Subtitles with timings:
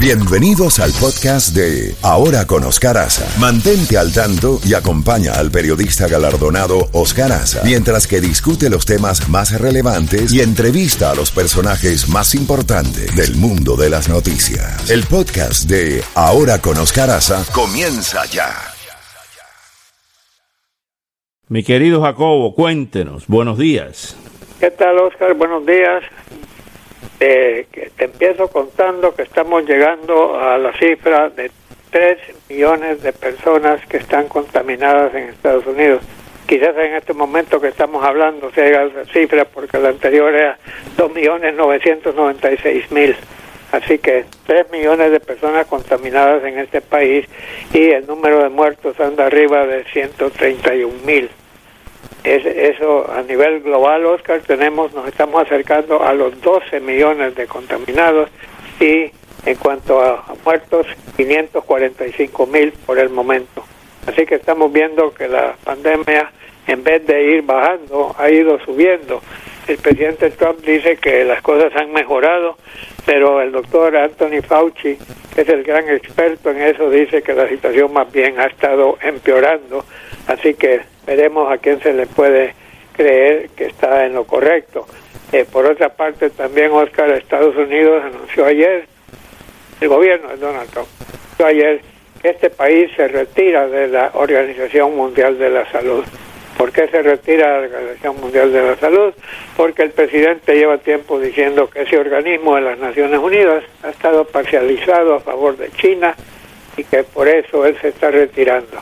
[0.00, 3.26] Bienvenidos al podcast de Ahora con Oscar Aza.
[3.40, 9.28] Mantente al tanto y acompaña al periodista galardonado Oscar Aza mientras que discute los temas
[9.28, 14.88] más relevantes y entrevista a los personajes más importantes del mundo de las noticias.
[14.88, 18.54] El podcast de Ahora con Oscar Aza comienza ya.
[21.48, 23.26] Mi querido Jacobo, cuéntenos.
[23.26, 24.14] Buenos días.
[24.60, 25.34] ¿Qué tal, Oscar?
[25.34, 26.04] Buenos días.
[27.20, 27.66] Eh,
[27.96, 31.50] te empiezo contando que estamos llegando a la cifra de
[31.90, 32.18] 3
[32.48, 36.02] millones de personas que están contaminadas en Estados Unidos.
[36.46, 40.34] Quizás en este momento que estamos hablando se llega a esa cifra porque la anterior
[40.34, 40.58] era
[40.96, 43.16] 2 millones 996 mil.
[43.72, 47.26] Así que 3 millones de personas contaminadas en este país
[47.74, 51.28] y el número de muertos anda arriba de 131 mil.
[52.24, 57.46] Es, eso a nivel global, Oscar, tenemos, nos estamos acercando a los 12 millones de
[57.46, 58.28] contaminados
[58.80, 59.10] y
[59.46, 60.86] en cuanto a muertos,
[61.16, 63.64] 545 mil por el momento.
[64.06, 66.30] Así que estamos viendo que la pandemia,
[66.66, 69.22] en vez de ir bajando, ha ido subiendo.
[69.66, 72.56] El presidente Trump dice que las cosas han mejorado,
[73.04, 74.98] pero el doctor Anthony Fauci,
[75.34, 78.98] que es el gran experto en eso, dice que la situación más bien ha estado
[79.02, 79.84] empeorando.
[80.26, 82.52] Así que veremos a quién se le puede
[82.92, 84.86] creer que está en lo correcto.
[85.32, 88.84] Eh, por otra parte, también Oscar, Estados Unidos anunció ayer,
[89.80, 91.80] el gobierno de Donald Trump, anunció ayer
[92.20, 96.04] que este país se retira de la Organización Mundial de la Salud.
[96.58, 99.14] ¿Por qué se retira de la Organización Mundial de la Salud?
[99.56, 104.26] Porque el presidente lleva tiempo diciendo que ese organismo de las Naciones Unidas ha estado
[104.26, 106.14] parcializado a favor de China
[106.76, 108.78] y que por eso él se está retirando.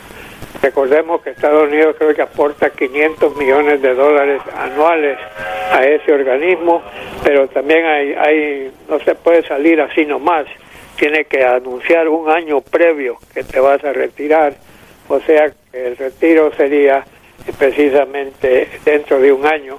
[0.67, 5.17] Recordemos que Estados Unidos creo que aporta 500 millones de dólares anuales
[5.71, 6.83] a ese organismo,
[7.23, 10.45] pero también hay, hay no se puede salir así nomás.
[10.97, 14.55] Tiene que anunciar un año previo que te vas a retirar,
[15.09, 17.05] o sea el retiro sería
[17.57, 19.79] precisamente dentro de un año.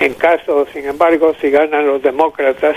[0.00, 2.76] En caso, sin embargo, si ganan los demócratas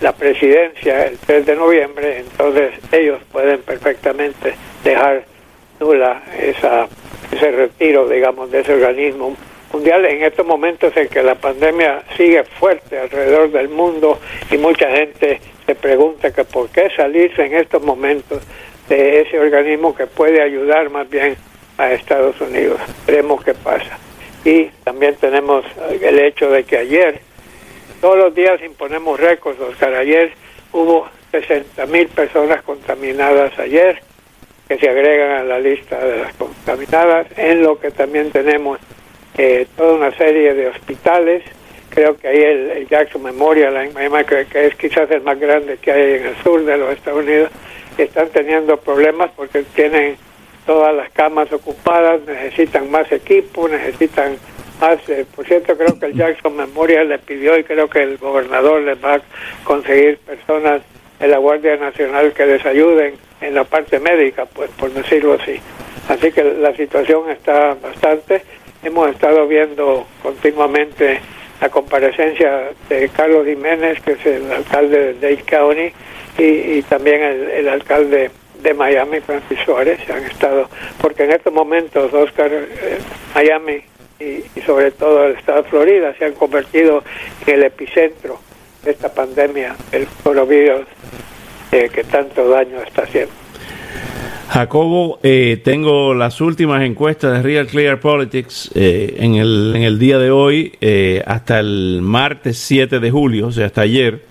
[0.00, 5.35] la presidencia el 3 de noviembre, entonces ellos pueden perfectamente dejar
[5.80, 6.88] nula esa,
[7.32, 9.36] ese retiro, digamos, de ese organismo
[9.72, 14.18] mundial en estos momentos en que la pandemia sigue fuerte alrededor del mundo
[14.50, 18.42] y mucha gente se pregunta que por qué salirse en estos momentos
[18.88, 21.36] de ese organismo que puede ayudar más bien
[21.76, 22.80] a Estados Unidos.
[23.06, 23.98] Veremos qué pasa.
[24.44, 25.64] Y también tenemos
[26.00, 27.20] el hecho de que ayer,
[28.00, 29.94] todos los días imponemos récords, Oscar.
[29.94, 30.32] Ayer
[30.72, 34.00] hubo 60 mil personas contaminadas ayer,
[34.68, 38.80] que se agregan a la lista de las contaminadas, en lo que también tenemos
[39.38, 41.44] eh, toda una serie de hospitales.
[41.90, 43.90] Creo que ahí el, Jackson Memorial
[44.26, 47.22] que, que, es quizás el más grande que hay en el sur de los Estados
[47.22, 47.50] Unidos,
[47.96, 50.16] están teniendo problemas porque tienen
[50.66, 54.36] todas las camas ocupadas, necesitan más equipo, necesitan
[54.80, 54.98] más.
[55.08, 58.82] Eh, por cierto, creo que el Jackson Memorial le pidió y creo que el gobernador
[58.82, 59.20] les va a
[59.64, 60.82] conseguir personas
[61.20, 65.60] de la Guardia Nacional que les ayuden en la parte médica, pues por decirlo así.
[66.08, 68.42] Así que la situación está bastante.
[68.82, 71.20] Hemos estado viendo continuamente
[71.60, 75.92] la comparecencia de Carlos Jiménez, que es el alcalde de Dade County,
[76.38, 78.30] y, también el, el, alcalde
[78.62, 80.68] de Miami, Francis Suárez, han estado,
[81.00, 82.98] porque en estos momentos, Oscar, eh,
[83.34, 83.82] Miami
[84.20, 87.02] y, y sobre todo el estado de Florida se han convertido
[87.46, 88.38] en el epicentro
[88.84, 90.86] de esta pandemia, el coronavirus
[91.72, 93.32] eh, que tanto daño está haciendo.
[94.48, 99.98] Jacobo, eh, tengo las últimas encuestas de Real Clear Politics eh, en, el, en el
[99.98, 104.22] día de hoy eh, hasta el martes 7 de julio, o sea, hasta ayer.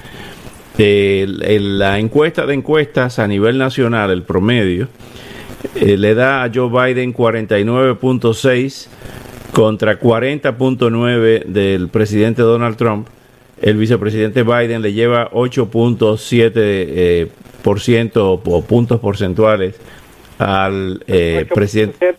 [0.78, 4.90] El, la encuesta de encuestas a nivel nacional, el promedio,
[5.74, 8.88] le da a Joe Biden 49.6
[9.54, 13.08] contra 40.9 del presidente Donald Trump
[13.66, 17.28] el vicepresidente Biden le lleva 8.7 eh,
[17.64, 19.76] por ciento o puntos porcentuales
[20.38, 22.16] al eh, presidente.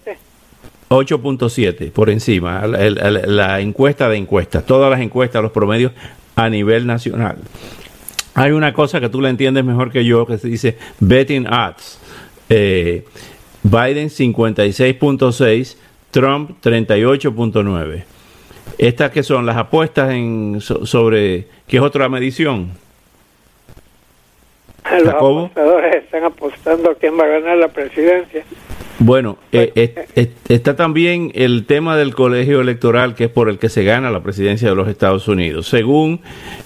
[0.89, 5.93] 8.7 por encima, la, encuesta de encuestas, todas las encuestas, los promedios
[6.35, 7.37] a nivel nacional.
[8.35, 12.01] Hay una cosa que tú la entiendes mejor que yo, que se dice betting odds.
[12.49, 13.05] Eh,
[13.63, 15.77] Biden 56.6,
[16.11, 18.16] Trump 38.9.
[18.79, 22.71] Estas que son las apuestas en sobre qué es otra medición.
[24.91, 28.45] Los apostadores están apostando a quién va a ganar la presidencia.
[28.99, 29.73] Bueno, eh,
[30.15, 34.11] eh, está también el tema del colegio electoral que es por el que se gana
[34.11, 35.67] la presidencia de los Estados Unidos.
[35.69, 36.21] Según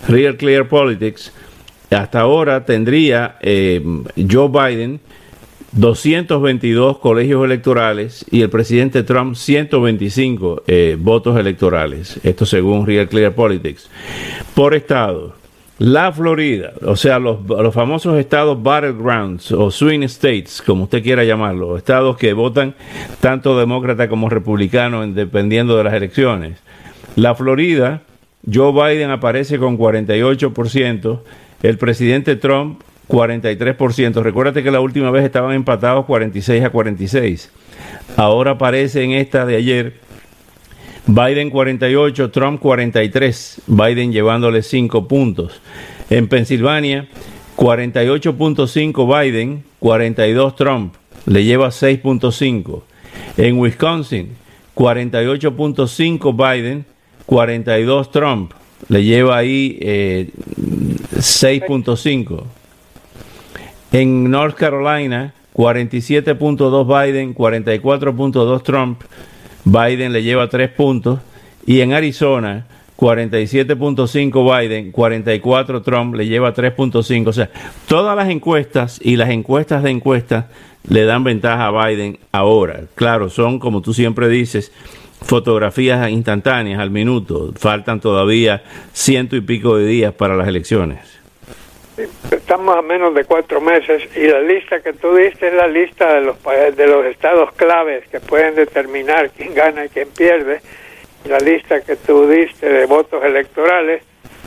[0.07, 1.33] Real Clear Politics,
[1.91, 3.83] hasta ahora tendría eh,
[4.31, 5.01] Joe Biden
[5.73, 12.19] 222 colegios electorales y el presidente Trump 125 eh, votos electorales.
[12.25, 13.89] Esto según Real Clear Politics.
[14.55, 15.35] Por estado,
[15.79, 21.25] la Florida, o sea, los, los, famosos estados battlegrounds o swing states, como usted quiera
[21.25, 22.75] llamarlo, estados que votan
[23.21, 26.59] tanto demócrata como republicano dependiendo de las elecciones.
[27.17, 28.03] La Florida,
[28.53, 31.21] Joe Biden aparece con 48%,
[31.63, 34.23] el presidente Trump 43%.
[34.23, 37.51] Recuérdate que la última vez estaban empatados 46 a 46.
[38.17, 39.95] Ahora aparece en esta de ayer
[41.07, 45.61] Biden 48, Trump 43, Biden llevándole 5 puntos.
[46.09, 47.09] En Pensilvania
[47.57, 50.95] 48.5 Biden, 42 Trump,
[51.27, 52.83] le lleva 6.5.
[53.37, 54.29] En Wisconsin
[54.77, 56.85] 48.5 Biden,
[57.27, 58.53] 42 Trump,
[58.89, 59.79] le lleva ahí
[61.17, 62.60] 6.5.
[63.93, 69.03] En North Carolina, 47.2 Biden, 44.2 Trump.
[69.65, 71.21] Biden le lleva 3 puntos.
[71.67, 72.67] Y en Arizona,
[72.97, 77.27] 47.5 Biden, 44 Trump, le lleva 3.5.
[77.27, 77.51] O sea,
[77.89, 80.47] todas las encuestas y las encuestas de encuestas
[80.89, 82.83] le dan ventaja a Biden ahora.
[82.95, 84.73] Claro, son, como tú siempre dices,
[85.21, 87.53] fotografías instantáneas al minuto.
[87.57, 91.20] Faltan todavía ciento y pico de días para las elecciones.
[92.31, 96.15] Estamos a menos de cuatro meses y la lista que tú diste es la lista
[96.15, 96.37] de los
[96.77, 100.61] de los estados claves que pueden determinar quién gana y quién pierde.
[101.29, 104.03] La lista que tú diste de votos electorales,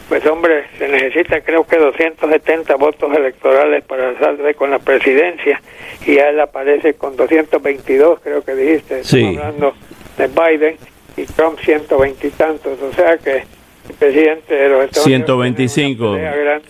[0.09, 5.61] pues hombre, se necesita creo que 270 votos electorales para salir con la presidencia
[6.05, 9.73] y ya él aparece con 222, creo que dijiste, Estamos hablando
[10.17, 10.77] de Biden
[11.15, 13.43] y Trump 120 y tantos, o sea que
[13.89, 16.11] el presidente de los Estados 125.
[16.11, 16.63] Unidos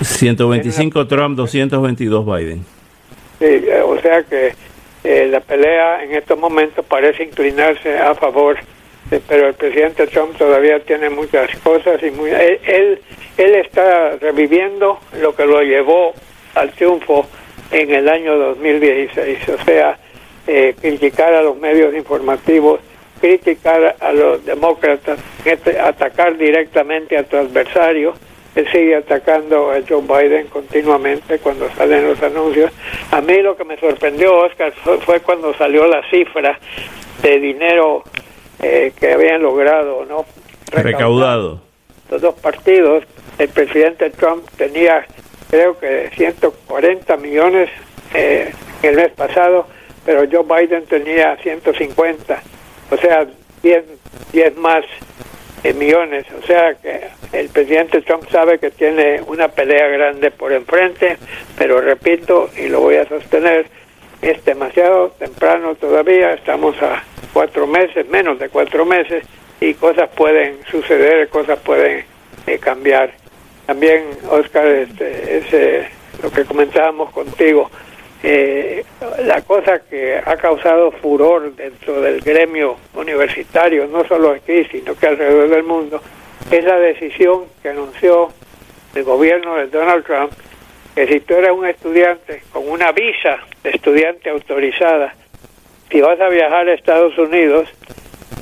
[0.00, 2.64] 125 Trump, 222 Biden.
[3.38, 4.54] Sí, eh, o sea que
[5.04, 8.56] eh, la pelea en estos momentos parece inclinarse a favor,
[9.28, 13.00] pero el presidente Trump todavía tiene muchas cosas y muy, él,
[13.36, 16.14] él, está reviviendo lo que lo llevó
[16.54, 17.26] al triunfo
[17.70, 19.98] en el año 2016, o sea,
[20.46, 22.80] eh, criticar a los medios informativos,
[23.20, 25.18] criticar a los demócratas,
[25.82, 28.14] atacar directamente a tu adversario
[28.54, 32.70] él sigue atacando a Joe Biden continuamente cuando salen los anuncios.
[33.10, 34.72] A mí lo que me sorprendió, Oscar,
[35.04, 36.58] fue, cuando salió la cifra
[37.22, 38.04] de dinero
[38.60, 40.26] eh, que habían logrado, ¿no?
[40.70, 41.60] Recaudado.
[42.10, 43.04] Los dos partidos,
[43.38, 45.06] el presidente Trump tenía,
[45.48, 47.70] creo que 140 millones
[48.12, 48.52] eh,
[48.82, 49.66] el mes pasado,
[50.04, 52.42] pero Joe Biden tenía 150,
[52.90, 53.26] o sea,
[53.62, 53.84] 10,
[54.32, 54.84] 10 más
[55.74, 56.26] millones.
[56.42, 61.16] O sea que el presidente Trump sabe que tiene una pelea grande por enfrente,
[61.56, 63.66] pero repito y lo voy a sostener,
[64.20, 69.24] es demasiado temprano todavía, estamos a cuatro meses, menos de cuatro meses,
[69.60, 72.04] y cosas pueden suceder, cosas pueden
[72.46, 73.12] eh, cambiar.
[73.66, 75.88] También, Oscar, este, ese,
[76.22, 77.70] lo que comentábamos contigo,
[78.22, 78.84] eh,
[79.24, 85.08] la cosa que ha causado furor dentro del gremio universitario, no solo aquí, sino que
[85.08, 86.00] alrededor del mundo,
[86.50, 88.28] es la decisión que anunció
[88.94, 90.32] el gobierno de Donald Trump,
[90.94, 95.14] que si tú eres un estudiante con una visa de estudiante autorizada,
[95.90, 97.68] si vas a viajar a Estados Unidos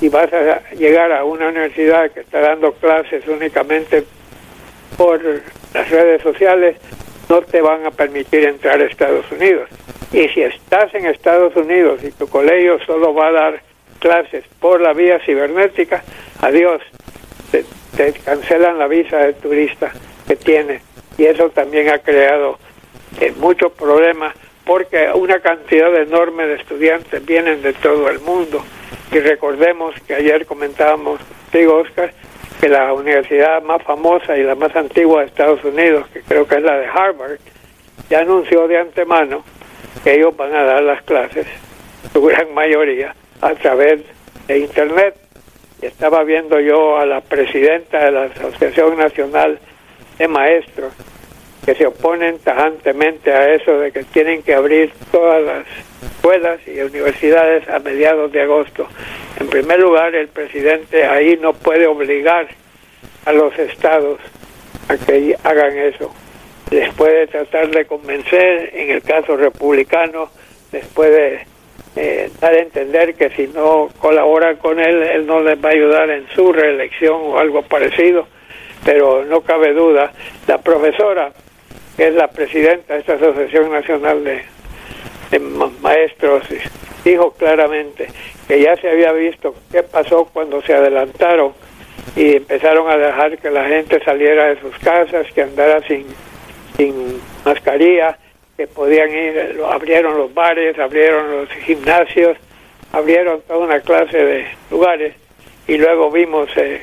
[0.01, 4.05] y vas a llegar a una universidad que está dando clases únicamente
[4.97, 5.23] por
[5.73, 6.77] las redes sociales,
[7.31, 9.71] no te van a permitir entrar a Estados Unidos.
[10.13, 13.63] Y si estás en Estados Unidos y tu colegio solo va a dar
[14.01, 16.03] clases por la vía cibernética,
[16.43, 16.83] adiós,
[17.53, 17.65] te,
[18.25, 19.93] cancelan la visa de turista
[20.27, 20.83] que tienes.
[21.19, 22.59] Y eso también ha creado
[23.21, 24.35] eh, muchos problemas
[24.65, 28.65] porque una cantidad enorme de estudiantes vienen de todo el mundo.
[29.13, 31.21] Y recordemos que ayer comentábamos,
[31.53, 32.13] digo Oscar,
[32.61, 36.57] que la universidad más famosa y la más antigua de Estados Unidos, que creo que
[36.57, 37.39] es la de Harvard,
[38.11, 39.43] ya anunció de antemano
[40.05, 41.47] que ellos van a dar las clases,
[42.13, 44.03] su gran mayoría, a través
[44.47, 45.17] de Internet.
[45.81, 49.59] Estaba viendo yo a la presidenta de la Asociación Nacional
[50.19, 50.93] de Maestros
[51.65, 55.67] que se oponen tajantemente a eso de que tienen que abrir todas las
[56.03, 58.87] escuelas y universidades a mediados de agosto.
[59.39, 62.49] En primer lugar, el presidente ahí no puede obligar
[63.25, 64.19] a los estados
[64.89, 66.13] a que hagan eso.
[66.71, 70.31] Les puede tratar de convencer, en el caso republicano,
[70.73, 71.47] les puede
[71.97, 75.73] eh, dar a entender que si no colaboran con él, él no les va a
[75.73, 78.27] ayudar en su reelección o algo parecido
[78.85, 80.13] pero no cabe duda,
[80.47, 81.33] la profesora,
[81.97, 84.43] que es la presidenta de esta Asociación Nacional de,
[85.39, 86.45] Maestros,
[87.05, 88.09] dijo claramente
[88.49, 91.53] que ya se había visto qué pasó cuando se adelantaron
[92.17, 96.07] y empezaron a dejar que la gente saliera de sus casas, que andara sin,
[96.77, 98.19] sin mascarilla,
[98.57, 102.37] que podían ir, abrieron los bares, abrieron los gimnasios,
[102.93, 105.15] abrieron toda una clase de lugares.
[105.69, 106.81] Y luego vimos eh,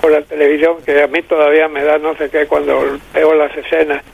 [0.00, 3.56] por la televisión que a mí todavía me da no sé qué cuando veo las
[3.56, 4.04] escenas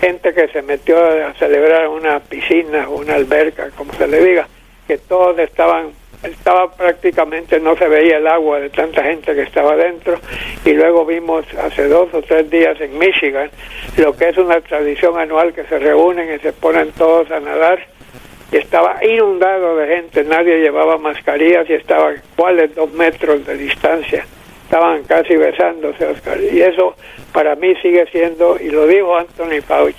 [0.00, 4.48] gente que se metió a celebrar una piscina o una alberca como se le diga
[4.86, 9.76] que todos estaban estaba prácticamente no se veía el agua de tanta gente que estaba
[9.76, 10.18] dentro.
[10.64, 13.50] Y luego vimos hace dos o tres días en Michigan
[13.96, 17.80] lo que es una tradición anual que se reúnen y se ponen todos a nadar.
[18.50, 24.26] Y estaba inundado de gente, nadie llevaba mascarillas y estaba cuáles dos metros de distancia,
[24.68, 26.06] estaban casi besándose.
[26.52, 26.94] Y eso
[27.32, 29.96] para mí sigue siendo, y lo dijo Anthony Fauci,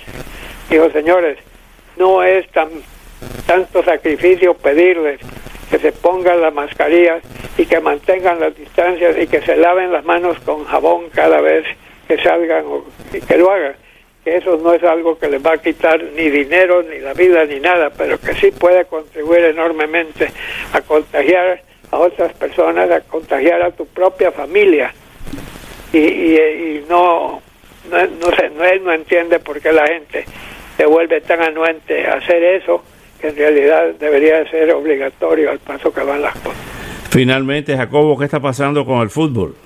[0.70, 1.38] dijo, señores,
[1.96, 2.68] no es tan
[3.46, 5.20] tanto sacrificio pedirles
[5.70, 7.20] que se pongan las mascarillas
[7.58, 11.66] y que mantengan las distancias y que se laven las manos con jabón cada vez
[12.06, 12.84] que salgan o
[13.26, 13.74] que lo hagan
[14.24, 17.44] que eso no es algo que les va a quitar ni dinero, ni la vida,
[17.46, 20.28] ni nada, pero que sí puede contribuir enormemente
[20.74, 24.92] a contagiar a otras personas, a contagiar a tu propia familia.
[25.92, 27.42] Y, y, no,
[27.90, 30.24] no, no, sé, no, él no entiende por qué la gente
[30.76, 32.82] se vuelve tan anuente a hacer eso,
[33.20, 36.58] que en realidad debería ser obligatorio al paso que van las cosas.
[37.10, 39.56] Finalmente, Jacobo, ¿qué está pasando con el fútbol?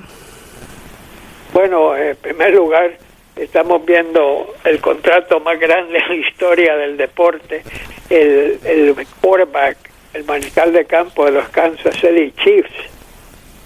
[1.52, 2.98] Bueno, en primer lugar,
[3.36, 7.62] estamos viendo el contrato más grande en la historia del deporte,
[8.08, 9.76] el, el quarterback,
[10.14, 12.72] el mariscal de campo de los Kansas City Chiefs,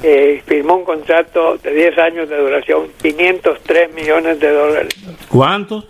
[0.02, 4.94] eh, firmó un contrato de 10 años de duración, 503 millones de dólares.
[5.28, 5.86] ¿Cuántos?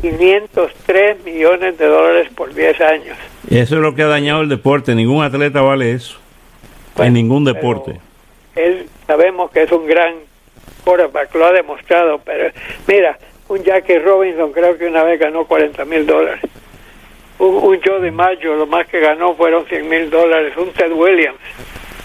[0.00, 3.18] 503 millones de dólares por 10 años.
[3.50, 6.18] Eso es lo que ha dañado el deporte, ningún atleta vale eso,
[6.96, 8.00] en ningún deporte.
[8.56, 10.14] Él sabemos que es un gran
[10.84, 12.50] quarterback, lo ha demostrado, pero
[12.86, 16.49] mira, un Jackie Robinson creo que una vez ganó 40 mil dólares.
[17.40, 20.52] Un, un Joe DiMaggio lo más que ganó fueron 100 mil dólares.
[20.56, 21.38] Un Ted Williams.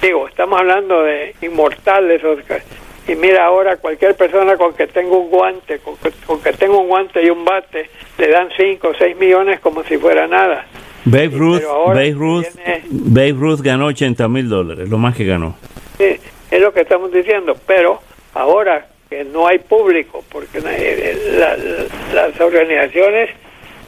[0.01, 2.61] Digo, estamos hablando de inmortales, Oscar.
[3.07, 6.75] Y mira ahora cualquier persona con que tenga un guante, con que, con que tenga
[6.75, 10.65] un guante y un bate, le dan 5 o 6 millones como si fuera nada.
[11.05, 12.45] Babe Ruth, Babe Ruth,
[12.89, 15.55] Babe Ruth ganó 80 mil dólares, lo más que ganó.
[15.99, 16.17] Sí,
[16.49, 17.99] es lo que estamos diciendo, pero
[18.33, 23.29] ahora que no hay público, porque las organizaciones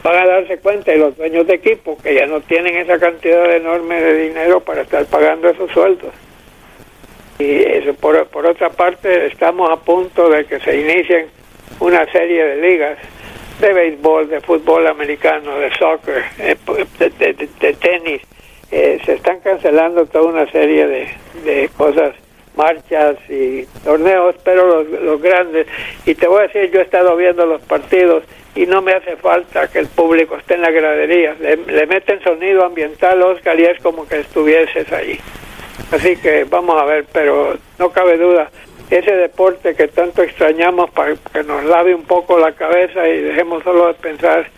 [0.08, 3.54] van a darse cuenta y los dueños de equipo que ya no tienen esa cantidad
[3.54, 6.12] enorme de dinero para estar pagando esos sueldos.
[7.38, 11.26] Y eso, por, por otra parte, estamos a punto de que se inicien
[11.80, 12.98] una serie de ligas
[13.60, 16.56] de béisbol, de fútbol americano, de soccer, eh,
[16.98, 18.22] de, tenis.
[18.70, 21.08] Eh, se están cancelando toda una serie de,
[21.44, 22.14] de cosas
[22.58, 25.66] marchas y torneos, pero los, grandes.
[26.04, 28.24] Y te voy a decir, yo he estado viendo los partidos
[28.58, 31.36] y no me hace falta que el público esté en la gradería.
[31.38, 35.20] Le, meten sonido ambiental, Oscar, y es como que estuvieses ahí.
[35.92, 38.50] Así que vamos a ver, pero no cabe duda,
[38.90, 43.62] ese deporte que tanto extrañamos para que nos lave un poco la cabeza y dejemos
[43.62, 44.48] solo de pensar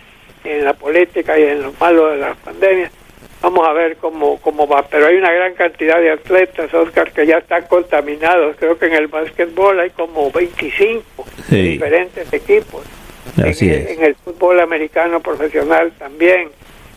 [0.45, 2.91] en la política y en lo malo de la pandemia,
[3.43, 4.83] Vamos a ver cómo, cómo va.
[4.83, 8.55] Pero hay una gran cantidad de atletas, Oscar, que ya están contaminados.
[8.59, 12.85] Creo que en el básquetbol hay como 25 diferentes equipos.
[13.45, 16.49] Así en, en el fútbol americano profesional también.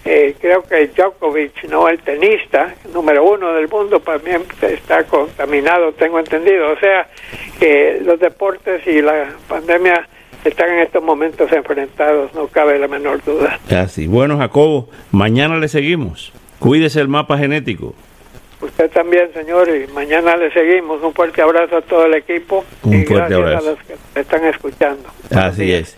[0.06, 6.20] Eh, creo que Djokovic, no el tenista, número uno del mundo, también está contaminado, tengo
[6.20, 6.72] entendido.
[6.72, 7.08] O sea,
[7.58, 10.08] que los deportes y la pandemia
[10.44, 13.60] están en estos momentos enfrentados, no cabe la menor duda.
[13.70, 14.08] Así.
[14.08, 16.34] Bueno, Jacobo, mañana le seguimos.
[16.60, 17.96] Cuídese el mapa genético.
[18.62, 21.02] Usted también, señor, y mañana le seguimos.
[21.02, 22.64] Un fuerte abrazo a todo el equipo.
[22.84, 23.68] Un fuerte abrazo.
[23.68, 25.10] a los que están escuchando.
[25.32, 25.98] Así es.